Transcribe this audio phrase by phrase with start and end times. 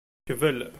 [0.27, 0.61] Kbel.